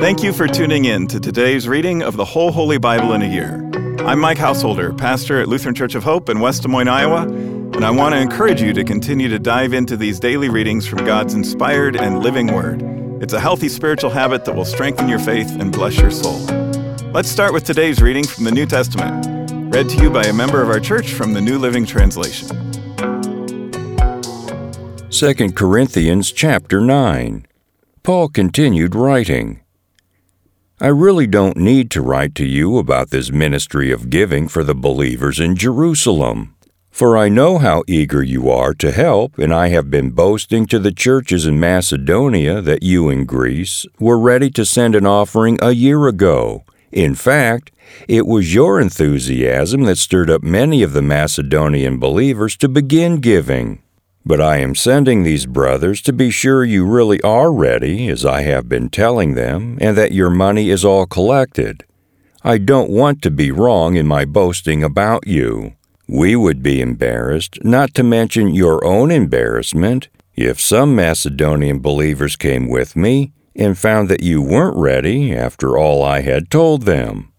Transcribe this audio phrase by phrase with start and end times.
[0.00, 3.26] Thank you for tuning in to today's reading of the whole Holy Bible in a
[3.26, 3.70] year.
[4.06, 7.84] I'm Mike Householder, pastor at Lutheran Church of Hope in West Des Moines, Iowa, and
[7.84, 11.34] I want to encourage you to continue to dive into these daily readings from God's
[11.34, 12.80] inspired and living Word.
[13.22, 16.38] It's a healthy spiritual habit that will strengthen your faith and bless your soul.
[17.12, 19.26] Let's start with today's reading from the New Testament,
[19.74, 22.48] read to you by a member of our church from the New Living Translation.
[25.10, 27.46] 2 Corinthians chapter 9.
[28.02, 29.60] Paul continued writing.
[30.82, 34.74] I really don't need to write to you about this ministry of giving for the
[34.74, 36.54] believers in Jerusalem.
[36.90, 40.78] For I know how eager you are to help, and I have been boasting to
[40.78, 45.72] the churches in Macedonia that you in Greece were ready to send an offering a
[45.72, 46.64] year ago.
[46.90, 47.72] In fact,
[48.08, 53.82] it was your enthusiasm that stirred up many of the Macedonian believers to begin giving.
[54.24, 58.42] But I am sending these brothers to be sure you really are ready, as I
[58.42, 61.84] have been telling them, and that your money is all collected.
[62.44, 65.74] I don't want to be wrong in my boasting about you.
[66.06, 72.68] We would be embarrassed, not to mention your own embarrassment, if some Macedonian believers came
[72.68, 77.32] with me and found that you weren't ready after all I had told them.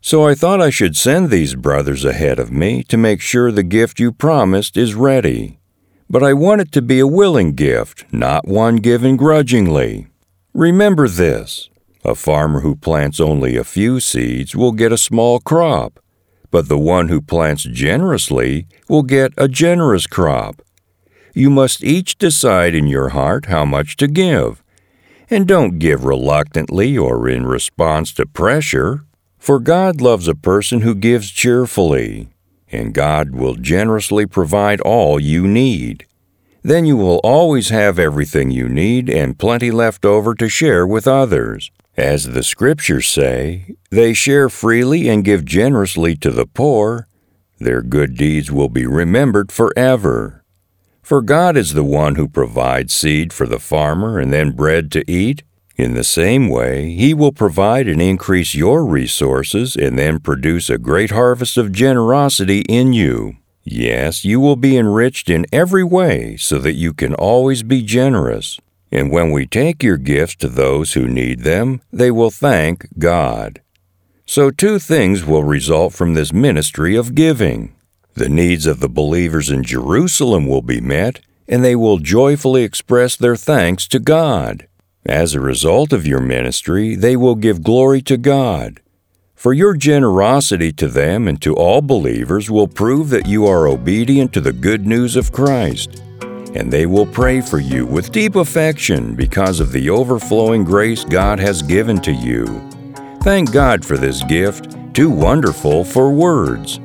[0.00, 3.62] So I thought I should send these brothers ahead of me to make sure the
[3.62, 5.57] gift you promised is ready
[6.10, 10.06] but I want it to be a willing gift, not one given grudgingly.
[10.54, 11.68] Remember this
[12.04, 16.00] a farmer who plants only a few seeds will get a small crop,
[16.50, 20.62] but the one who plants generously will get a generous crop.
[21.34, 24.62] You must each decide in your heart how much to give.
[25.28, 29.04] And don't give reluctantly or in response to pressure,
[29.36, 32.28] for God loves a person who gives cheerfully
[32.70, 36.06] and God will generously provide all you need.
[36.62, 41.06] Then you will always have everything you need and plenty left over to share with
[41.06, 41.70] others.
[41.96, 47.08] As the Scriptures say, they share freely and give generously to the poor.
[47.58, 50.44] Their good deeds will be remembered forever.
[51.02, 55.10] For God is the one who provides seed for the farmer and then bread to
[55.10, 55.42] eat.
[55.78, 60.76] In the same way, He will provide and increase your resources and then produce a
[60.76, 63.36] great harvest of generosity in you.
[63.62, 68.58] Yes, you will be enriched in every way so that you can always be generous.
[68.90, 73.60] And when we take your gifts to those who need them, they will thank God.
[74.26, 77.74] So, two things will result from this ministry of giving.
[78.14, 83.16] The needs of the believers in Jerusalem will be met, and they will joyfully express
[83.16, 84.67] their thanks to God.
[85.08, 88.82] As a result of your ministry, they will give glory to God.
[89.34, 94.34] For your generosity to them and to all believers will prove that you are obedient
[94.34, 96.02] to the good news of Christ.
[96.54, 101.38] And they will pray for you with deep affection because of the overflowing grace God
[101.38, 102.46] has given to you.
[103.22, 106.80] Thank God for this gift, too wonderful for words.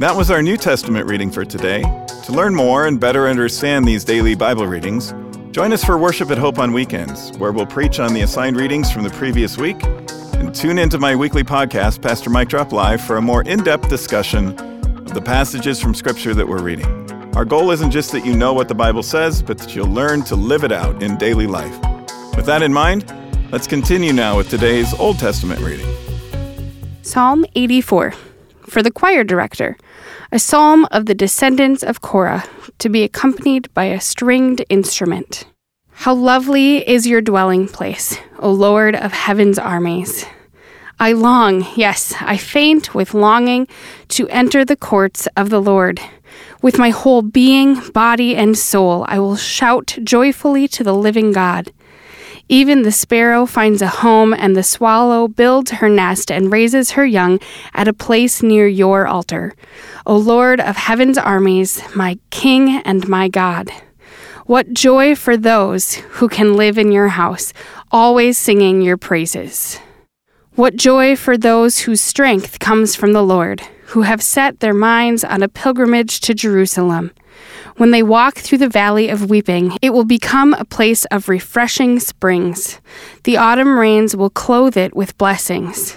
[0.00, 1.82] That was our New Testament reading for today.
[2.24, 5.14] To learn more and better understand these daily Bible readings,
[5.50, 8.92] Join us for worship at Hope on weekends, where we'll preach on the assigned readings
[8.92, 9.82] from the previous week.
[10.34, 13.88] And tune into my weekly podcast, Pastor Mike Drop Live, for a more in depth
[13.88, 16.86] discussion of the passages from Scripture that we're reading.
[17.34, 20.22] Our goal isn't just that you know what the Bible says, but that you'll learn
[20.26, 21.76] to live it out in daily life.
[22.36, 23.12] With that in mind,
[23.50, 25.86] let's continue now with today's Old Testament reading
[27.02, 28.14] Psalm 84
[28.68, 29.76] for the choir director
[30.32, 32.44] a psalm of the descendants of Korah,
[32.78, 35.44] to be accompanied by a stringed instrument.
[35.90, 40.24] How lovely is your dwelling place, O Lord of heaven's armies!
[41.00, 43.66] I long, yes, I faint with longing
[44.08, 46.00] to enter the courts of the Lord.
[46.62, 51.72] With my whole being, body, and soul, I will shout joyfully to the living God.
[52.50, 57.06] Even the sparrow finds a home, and the swallow builds her nest and raises her
[57.06, 57.38] young
[57.74, 59.54] at a place near your altar.
[60.04, 63.70] O Lord of heaven's armies, my King and my God.
[64.46, 67.52] What joy for those who can live in your house,
[67.92, 69.78] always singing your praises.
[70.56, 73.60] What joy for those whose strength comes from the Lord,
[73.90, 77.12] who have set their minds on a pilgrimage to Jerusalem.
[77.76, 82.00] When they walk through the valley of weeping, it will become a place of refreshing
[82.00, 82.80] springs.
[83.24, 85.96] The autumn rains will clothe it with blessings.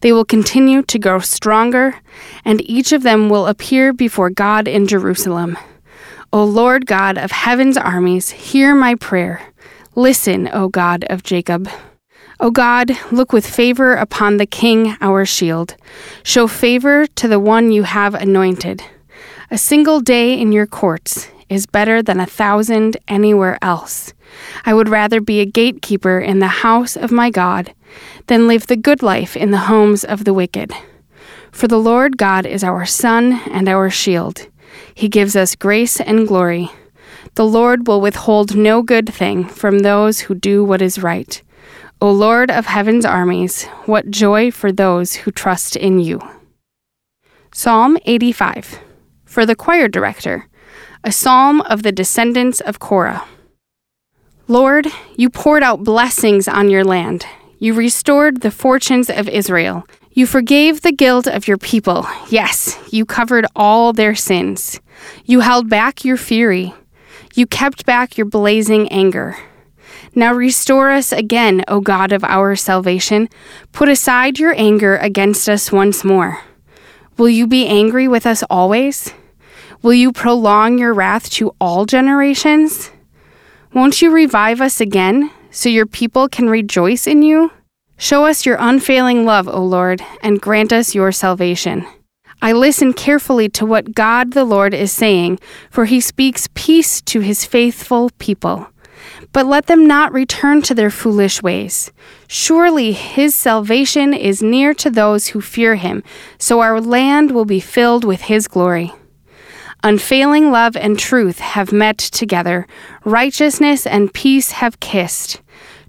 [0.00, 1.96] They will continue to grow stronger,
[2.44, 5.56] and each of them will appear before God in Jerusalem.
[6.32, 9.40] O Lord God of heaven's armies, hear my prayer.
[9.94, 11.68] Listen, O God of Jacob.
[12.40, 15.76] O God, look with favor upon the King, our shield.
[16.24, 18.82] Show favor to the one you have anointed.
[19.50, 24.12] A single day in your courts, is better than a thousand anywhere else.
[24.64, 27.72] I would rather be a gatekeeper in the house of my God
[28.26, 30.72] than live the good life in the homes of the wicked.
[31.52, 34.48] For the Lord God is our sun and our shield.
[34.94, 36.70] He gives us grace and glory.
[37.34, 41.40] The Lord will withhold no good thing from those who do what is right.
[42.00, 46.20] O Lord of heaven's armies, what joy for those who trust in you.
[47.52, 48.80] Psalm 85
[49.34, 50.46] For the choir director,
[51.02, 53.26] a psalm of the descendants of Korah.
[54.46, 54.86] Lord,
[55.16, 57.26] you poured out blessings on your land.
[57.58, 59.88] You restored the fortunes of Israel.
[60.12, 62.06] You forgave the guilt of your people.
[62.28, 64.80] Yes, you covered all their sins.
[65.24, 66.72] You held back your fury.
[67.34, 69.36] You kept back your blazing anger.
[70.14, 73.28] Now restore us again, O God of our salvation.
[73.72, 76.38] Put aside your anger against us once more.
[77.16, 79.12] Will you be angry with us always?
[79.84, 82.90] Will you prolong your wrath to all generations?
[83.74, 87.52] Won't you revive us again, so your people can rejoice in you?
[87.98, 91.86] Show us your unfailing love, O Lord, and grant us your salvation.
[92.40, 95.38] I listen carefully to what God the Lord is saying,
[95.68, 98.68] for he speaks peace to his faithful people.
[99.32, 101.92] But let them not return to their foolish ways.
[102.26, 106.02] Surely his salvation is near to those who fear him,
[106.38, 108.90] so our land will be filled with his glory.
[109.84, 112.66] Unfailing love and truth have met together,
[113.04, 115.42] righteousness and peace have kissed.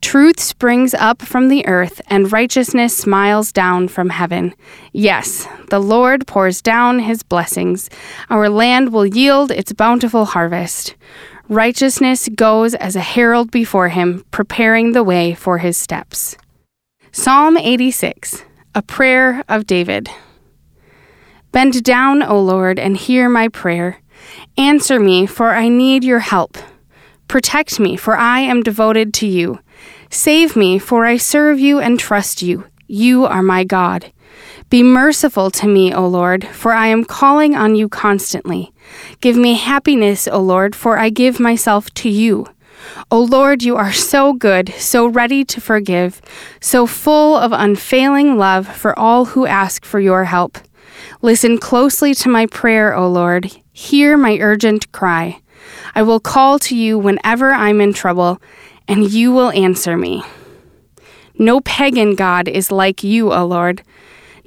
[0.00, 4.54] Truth springs up from the earth, and righteousness smiles down from heaven.
[4.92, 7.90] Yes, the Lord pours down his blessings.
[8.30, 10.94] Our land will yield its bountiful harvest.
[11.50, 16.38] Righteousness goes as a herald before him, preparing the way for his steps.
[17.12, 18.42] Psalm 86,
[18.74, 20.08] a prayer of David.
[21.52, 23.98] Bend down, O Lord, and hear my prayer.
[24.56, 26.56] Answer me, for I need your help.
[27.28, 29.60] Protect me, for I am devoted to you.
[30.10, 32.64] Save me, for I serve you and trust you.
[32.86, 34.12] You are my God.
[34.70, 38.72] Be merciful to me, O Lord, for I am calling on you constantly.
[39.20, 42.46] Give me happiness, O Lord, for I give myself to you.
[43.10, 46.22] O Lord, you are so good, so ready to forgive,
[46.60, 50.58] so full of unfailing love for all who ask for your help.
[51.24, 53.48] Listen closely to my prayer, O Lord.
[53.72, 55.40] Hear my urgent cry.
[55.94, 58.42] I will call to you whenever I'm in trouble
[58.88, 60.24] and you will answer me.
[61.38, 63.82] No pagan God is like you, O Lord.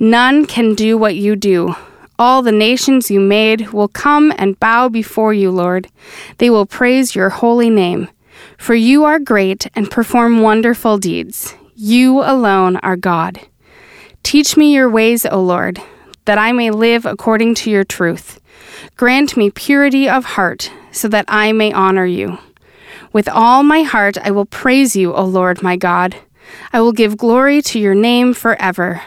[0.00, 1.76] None can do what you do.
[2.18, 5.88] All the nations you made will come and bow before you, Lord.
[6.38, 8.08] They will praise your holy name.
[8.58, 11.54] For you are great and perform wonderful deeds.
[11.76, 13.40] You alone are God.
[14.24, 15.80] Teach me your ways, O Lord,
[16.24, 18.40] that I may live according to your truth.
[18.96, 22.38] Grant me purity of heart, so that I may honor you.
[23.12, 26.16] With all my heart I will praise you, O Lord my God.
[26.72, 29.02] I will give glory to your name forever.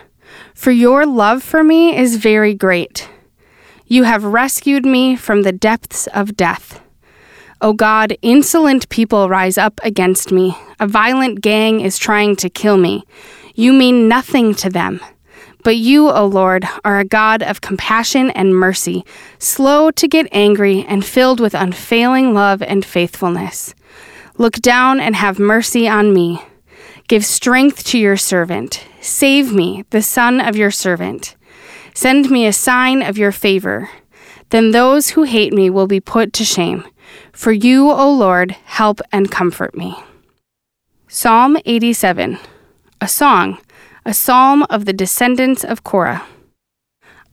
[0.53, 3.09] For your love for me is very great.
[3.85, 6.81] You have rescued me from the depths of death.
[7.61, 10.55] O God, insolent people rise up against me.
[10.79, 13.03] A violent gang is trying to kill me.
[13.55, 14.99] You mean nothing to them.
[15.63, 19.03] But you, O Lord, are a God of compassion and mercy,
[19.39, 23.73] slow to get angry and filled with unfailing love and faithfulness.
[24.37, 26.41] Look down and have mercy on me.
[27.07, 28.85] Give strength to your servant.
[29.01, 31.35] Save me, the son of your servant.
[31.93, 33.89] Send me a sign of your favor.
[34.49, 36.83] Then those who hate me will be put to shame.
[37.31, 39.95] For you, O Lord, help and comfort me.
[41.07, 42.37] Psalm 87
[43.01, 43.59] A song,
[44.07, 46.25] a psalm of the descendants of Korah.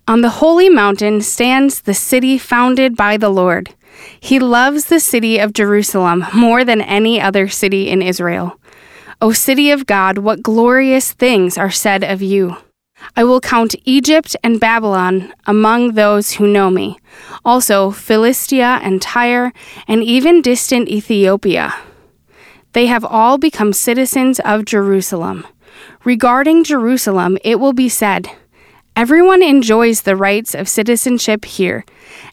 [0.08, 3.72] On the holy mountain stands the city founded by the Lord.
[4.18, 8.58] He loves the city of Jerusalem more than any other city in Israel.
[9.22, 12.56] O city of God, what glorious things are said of you!
[13.16, 16.98] I will count Egypt and Babylon among those who know me,
[17.44, 19.52] also Philistia and Tyre,
[19.86, 21.72] and even distant Ethiopia.
[22.72, 25.46] They have all become citizens of Jerusalem.
[26.04, 28.30] Regarding Jerusalem, it will be said,
[28.94, 31.84] Everyone enjoys the rights of citizenship here,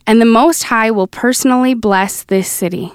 [0.06, 2.92] and the Most High will personally bless this city.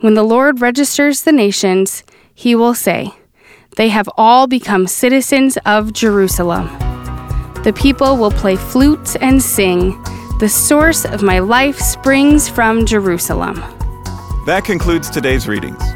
[0.00, 2.02] When the Lord registers the nations,
[2.34, 3.12] he will say,
[3.76, 6.66] They have all become citizens of Jerusalem.
[7.62, 9.90] The people will play flutes and sing,
[10.40, 13.62] The source of my life springs from Jerusalem.
[14.44, 15.95] That concludes today's readings.